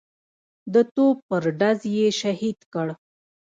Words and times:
د 0.73 0.75
توپ 0.95 1.17
پر 1.27 1.43
ډز 1.59 1.79
یې 1.97 2.07
شهید 2.19 2.59
کړ. 2.73 2.87